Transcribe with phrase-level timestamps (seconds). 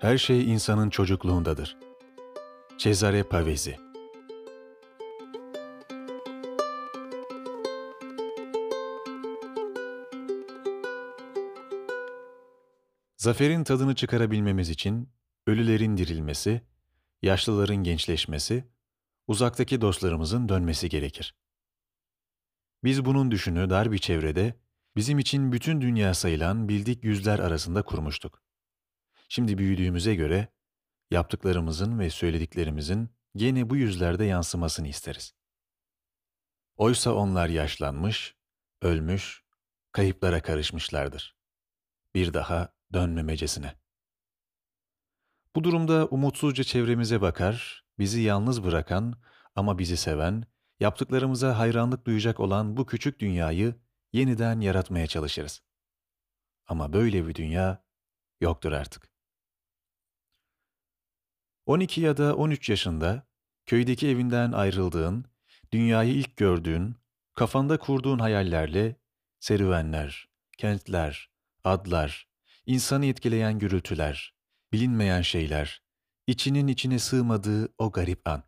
[0.00, 1.76] Her şey insanın çocukluğundadır.
[2.78, 3.76] Cesare Pavese
[13.16, 15.08] Zaferin tadını çıkarabilmemiz için
[15.46, 16.62] ölülerin dirilmesi,
[17.22, 18.68] yaşlıların gençleşmesi,
[19.26, 21.34] uzaktaki dostlarımızın dönmesi gerekir.
[22.84, 24.54] Biz bunun düşünü dar bir çevrede,
[24.96, 28.47] bizim için bütün dünya sayılan bildik yüzler arasında kurmuştuk.
[29.28, 30.48] Şimdi büyüdüğümüze göre
[31.10, 35.34] yaptıklarımızın ve söylediklerimizin gene bu yüzlerde yansımasını isteriz.
[36.76, 38.36] Oysa onlar yaşlanmış,
[38.82, 39.44] ölmüş,
[39.92, 41.36] kayıplara karışmışlardır.
[42.14, 43.74] Bir daha dönmemecesine.
[45.56, 49.22] Bu durumda umutsuzca çevremize bakar, bizi yalnız bırakan
[49.54, 50.44] ama bizi seven,
[50.80, 53.74] yaptıklarımıza hayranlık duyacak olan bu küçük dünyayı
[54.12, 55.62] yeniden yaratmaya çalışırız.
[56.66, 57.84] Ama böyle bir dünya
[58.40, 59.17] yoktur artık.
[61.68, 63.26] 12 ya da 13 yaşında
[63.66, 65.24] köydeki evinden ayrıldığın,
[65.72, 66.96] dünyayı ilk gördüğün,
[67.34, 68.96] kafanda kurduğun hayallerle
[69.40, 71.30] serüvenler, kentler,
[71.64, 72.28] adlar,
[72.66, 74.34] insanı etkileyen gürültüler,
[74.72, 75.82] bilinmeyen şeyler,
[76.26, 78.42] içinin içine sığmadığı o garip an.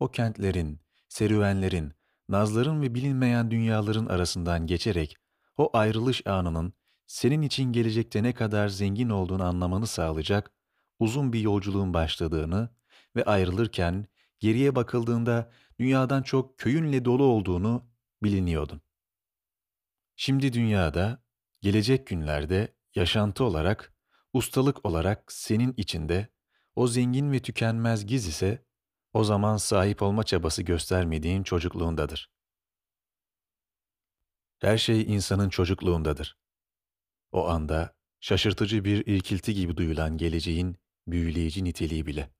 [0.00, 1.92] O kentlerin, serüvenlerin,
[2.28, 5.16] nazların ve bilinmeyen dünyaların arasından geçerek
[5.56, 6.72] o ayrılış anının
[7.06, 10.54] senin için gelecekte ne kadar zengin olduğunu anlamanı sağlayacak
[10.98, 12.68] uzun bir yolculuğun başladığını
[13.16, 14.06] ve ayrılırken
[14.40, 17.90] geriye bakıldığında dünyadan çok köyünle dolu olduğunu
[18.22, 18.80] biliniyordun.
[20.16, 21.22] Şimdi dünyada,
[21.60, 23.94] gelecek günlerde yaşantı olarak,
[24.32, 26.28] ustalık olarak senin içinde
[26.74, 28.66] o zengin ve tükenmez giz ise
[29.12, 32.30] o zaman sahip olma çabası göstermediğin çocukluğundadır.
[34.60, 36.38] Her şey insanın çocukluğundadır.
[37.32, 42.33] O anda şaşırtıcı bir irkilti gibi duyulan geleceğin büyüleyici niteliği bile.